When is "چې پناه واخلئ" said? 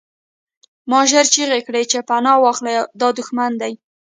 1.91-2.75